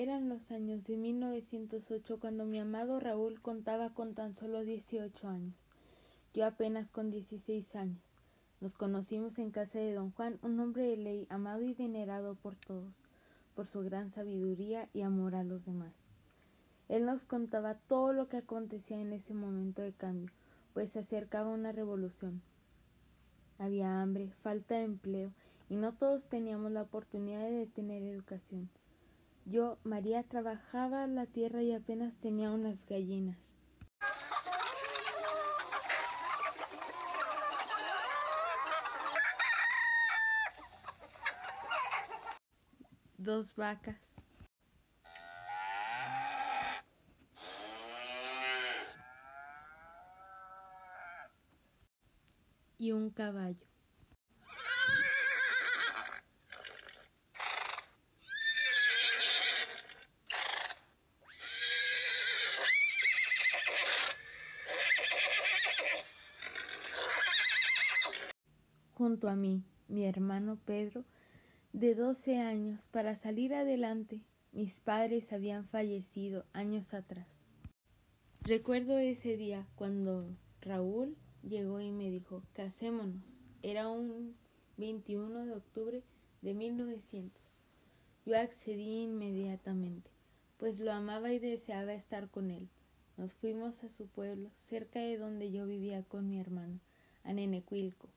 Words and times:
Eran 0.00 0.30
los 0.30 0.50
años 0.50 0.82
de 0.84 0.96
1908 0.96 2.20
cuando 2.20 2.46
mi 2.46 2.58
amado 2.58 2.98
Raúl 3.00 3.42
contaba 3.42 3.90
con 3.92 4.14
tan 4.14 4.32
solo 4.32 4.64
18 4.64 5.28
años. 5.28 5.54
Yo 6.32 6.46
apenas 6.46 6.90
con 6.90 7.10
16 7.10 7.76
años. 7.76 8.00
Nos 8.62 8.78
conocimos 8.78 9.38
en 9.38 9.50
casa 9.50 9.78
de 9.78 9.92
don 9.92 10.10
Juan, 10.12 10.38
un 10.40 10.58
hombre 10.58 10.84
de 10.84 10.96
ley, 10.96 11.26
amado 11.28 11.60
y 11.60 11.74
venerado 11.74 12.34
por 12.34 12.56
todos, 12.56 12.94
por 13.54 13.66
su 13.66 13.82
gran 13.82 14.10
sabiduría 14.10 14.88
y 14.94 15.02
amor 15.02 15.34
a 15.34 15.44
los 15.44 15.66
demás. 15.66 15.92
Él 16.88 17.04
nos 17.04 17.26
contaba 17.26 17.74
todo 17.74 18.14
lo 18.14 18.26
que 18.26 18.38
acontecía 18.38 18.98
en 18.98 19.12
ese 19.12 19.34
momento 19.34 19.82
de 19.82 19.92
cambio, 19.92 20.30
pues 20.72 20.92
se 20.92 21.00
acercaba 21.00 21.50
una 21.50 21.72
revolución. 21.72 22.40
Había 23.58 24.00
hambre, 24.00 24.32
falta 24.42 24.76
de 24.76 24.84
empleo, 24.84 25.30
y 25.68 25.76
no 25.76 25.92
todos 25.92 26.24
teníamos 26.24 26.72
la 26.72 26.80
oportunidad 26.80 27.50
de 27.50 27.66
tener 27.66 28.02
educación. 28.02 28.70
Yo, 29.50 29.78
María, 29.82 30.22
trabajaba 30.22 31.08
la 31.08 31.26
tierra 31.26 31.60
y 31.60 31.72
apenas 31.72 32.14
tenía 32.20 32.52
unas 32.52 32.78
gallinas. 32.86 33.36
Dos 43.18 43.56
vacas. 43.56 43.96
Y 52.78 52.92
un 52.92 53.10
caballo. 53.10 53.66
Junto 69.00 69.30
a 69.30 69.34
mí, 69.34 69.62
mi 69.88 70.04
hermano 70.04 70.58
Pedro, 70.66 71.06
de 71.72 71.94
doce 71.94 72.36
años, 72.36 72.86
para 72.88 73.16
salir 73.16 73.54
adelante. 73.54 74.20
Mis 74.52 74.78
padres 74.78 75.32
habían 75.32 75.66
fallecido 75.66 76.44
años 76.52 76.92
atrás. 76.92 77.56
Recuerdo 78.42 78.98
ese 78.98 79.38
día 79.38 79.66
cuando 79.74 80.26
Raúl 80.60 81.16
llegó 81.42 81.80
y 81.80 81.92
me 81.92 82.10
dijo, 82.10 82.42
casémonos. 82.52 83.48
Era 83.62 83.88
un 83.88 84.36
21 84.76 85.46
de 85.46 85.54
octubre 85.54 86.02
de 86.42 86.52
1900. 86.52 87.42
Yo 88.26 88.38
accedí 88.38 89.04
inmediatamente, 89.04 90.10
pues 90.58 90.78
lo 90.78 90.92
amaba 90.92 91.32
y 91.32 91.38
deseaba 91.38 91.94
estar 91.94 92.28
con 92.28 92.50
él. 92.50 92.68
Nos 93.16 93.32
fuimos 93.32 93.82
a 93.82 93.88
su 93.88 94.08
pueblo, 94.08 94.50
cerca 94.56 95.00
de 95.00 95.16
donde 95.16 95.50
yo 95.50 95.66
vivía 95.66 96.02
con 96.02 96.28
mi 96.28 96.38
hermano, 96.38 96.80
a 97.24 97.32
Nenecuilco. 97.32 98.10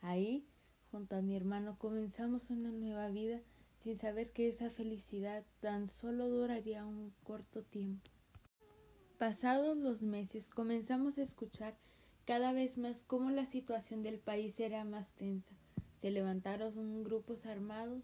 Ahí, 0.00 0.46
junto 0.90 1.16
a 1.16 1.22
mi 1.22 1.36
hermano, 1.36 1.78
comenzamos 1.78 2.50
una 2.50 2.70
nueva 2.70 3.08
vida 3.08 3.40
sin 3.82 3.96
saber 3.96 4.32
que 4.32 4.48
esa 4.48 4.70
felicidad 4.70 5.44
tan 5.60 5.88
solo 5.88 6.28
duraría 6.28 6.84
un 6.84 7.12
corto 7.22 7.62
tiempo. 7.62 8.10
Pasados 9.18 9.76
los 9.76 10.02
meses 10.02 10.50
comenzamos 10.50 11.18
a 11.18 11.22
escuchar 11.22 11.76
cada 12.26 12.52
vez 12.52 12.76
más 12.76 13.02
cómo 13.04 13.30
la 13.30 13.46
situación 13.46 14.02
del 14.02 14.18
país 14.18 14.58
era 14.60 14.84
más 14.84 15.08
tensa. 15.14 15.54
Se 16.00 16.10
levantaron 16.10 17.04
grupos 17.04 17.46
armados 17.46 18.02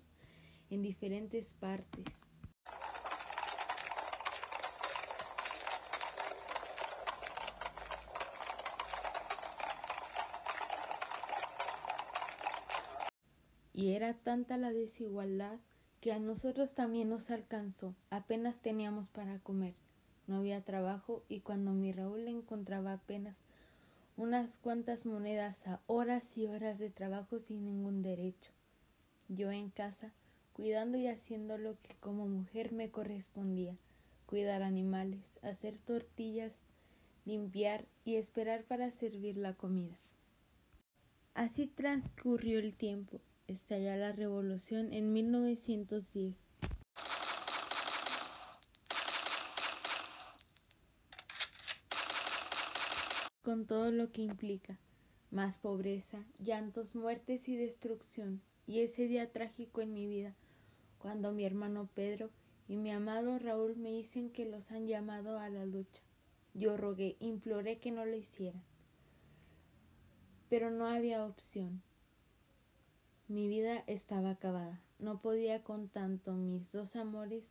en 0.70 0.82
diferentes 0.82 1.52
partes. 1.54 2.04
Y 13.74 13.92
era 13.92 14.14
tanta 14.14 14.56
la 14.56 14.72
desigualdad 14.72 15.58
que 16.00 16.12
a 16.12 16.18
nosotros 16.18 16.74
también 16.74 17.08
nos 17.08 17.30
alcanzó. 17.30 17.94
Apenas 18.10 18.60
teníamos 18.60 19.08
para 19.08 19.38
comer, 19.38 19.74
no 20.26 20.36
había 20.36 20.60
trabajo 20.62 21.22
y 21.28 21.40
cuando 21.40 21.72
mi 21.72 21.92
Raúl 21.92 22.28
encontraba 22.28 22.92
apenas 22.92 23.36
unas 24.16 24.58
cuantas 24.58 25.06
monedas 25.06 25.66
a 25.66 25.80
horas 25.86 26.36
y 26.36 26.46
horas 26.46 26.78
de 26.78 26.90
trabajo 26.90 27.38
sin 27.38 27.64
ningún 27.64 28.02
derecho. 28.02 28.50
Yo 29.28 29.50
en 29.50 29.70
casa, 29.70 30.12
cuidando 30.52 30.98
y 30.98 31.06
haciendo 31.06 31.56
lo 31.56 31.80
que 31.80 31.94
como 32.00 32.26
mujer 32.26 32.72
me 32.72 32.90
correspondía, 32.90 33.74
cuidar 34.26 34.62
animales, 34.62 35.22
hacer 35.42 35.78
tortillas, 35.78 36.52
limpiar 37.24 37.86
y 38.04 38.16
esperar 38.16 38.64
para 38.64 38.90
servir 38.90 39.38
la 39.38 39.54
comida. 39.54 39.96
Así 41.34 41.66
transcurrió 41.68 42.58
el 42.58 42.74
tiempo 42.74 43.20
estalla 43.46 43.96
la 43.96 44.12
revolución 44.12 44.92
en 44.92 45.12
1910. 45.12 46.34
Con 53.42 53.66
todo 53.66 53.90
lo 53.90 54.12
que 54.12 54.22
implica, 54.22 54.78
más 55.30 55.58
pobreza, 55.58 56.24
llantos, 56.38 56.94
muertes 56.94 57.48
y 57.48 57.56
destrucción, 57.56 58.40
y 58.66 58.80
ese 58.80 59.08
día 59.08 59.32
trágico 59.32 59.80
en 59.80 59.92
mi 59.92 60.06
vida, 60.06 60.34
cuando 60.98 61.32
mi 61.32 61.44
hermano 61.44 61.88
Pedro 61.94 62.30
y 62.68 62.76
mi 62.76 62.92
amado 62.92 63.38
Raúl 63.38 63.76
me 63.76 63.90
dicen 63.90 64.30
que 64.30 64.44
los 64.44 64.70
han 64.70 64.86
llamado 64.86 65.38
a 65.38 65.48
la 65.48 65.66
lucha. 65.66 66.02
Yo 66.54 66.76
rogué, 66.76 67.16
imploré 67.18 67.78
que 67.78 67.90
no 67.90 68.04
lo 68.04 68.14
hicieran, 68.14 68.62
pero 70.48 70.70
no 70.70 70.86
había 70.86 71.24
opción. 71.24 71.82
Mi 73.32 73.48
vida 73.48 73.82
estaba 73.86 74.32
acabada. 74.32 74.78
No 74.98 75.22
podía 75.22 75.64
con 75.64 75.88
tanto. 75.88 76.34
Mis 76.34 76.70
dos 76.70 76.96
amores 76.96 77.44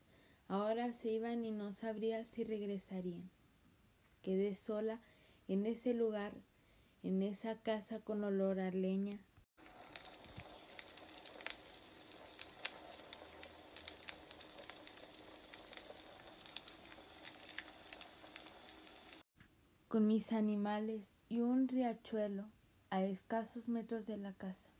ahora 0.47 0.93
se 0.93 1.09
iban 1.09 1.43
y 1.43 1.49
no 1.49 1.73
sabría 1.73 2.23
si 2.23 2.43
regresarían. 2.43 3.31
Quedé 4.21 4.55
sola 4.55 5.01
en 5.47 5.65
ese 5.65 5.95
lugar, 5.95 6.33
en 7.01 7.23
esa 7.23 7.55
casa 7.55 7.99
con 7.99 8.23
olor 8.23 8.59
a 8.59 8.69
leña. 8.69 9.17
con 19.87 20.07
mis 20.07 20.31
animales 20.31 21.01
y 21.27 21.41
un 21.41 21.67
riachuelo 21.67 22.45
a 22.91 23.03
escasos 23.03 23.67
metros 23.67 24.05
de 24.05 24.15
la 24.15 24.31
casa. 24.31 24.70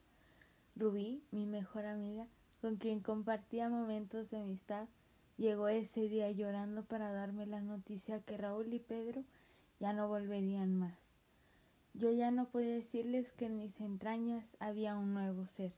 Rubí, 0.82 1.22
mi 1.30 1.46
mejor 1.46 1.86
amiga, 1.86 2.26
con 2.60 2.78
quien 2.78 3.02
compartía 3.02 3.70
momentos 3.70 4.32
de 4.32 4.40
amistad, 4.40 4.88
llegó 5.38 5.68
ese 5.68 6.10
día 6.10 6.32
llorando 6.32 6.84
para 6.86 7.12
darme 7.14 7.46
la 7.46 7.62
noticia 7.62 8.22
que 8.22 8.36
Raúl 8.36 8.74
y 8.74 8.80
Pedro 8.80 9.24
ya 9.80 9.94
no 9.94 10.08
volverían 10.08 10.74
más. 10.74 10.98
Yo 11.94 12.10
ya 12.10 12.32
no 12.32 12.50
podía 12.50 12.74
decirles 12.74 13.32
que 13.34 13.46
en 13.46 13.58
mis 13.60 13.80
entrañas 13.80 14.44
había 14.60 14.98
un 14.98 15.14
nuevo 15.14 15.46
ser. 15.46 15.72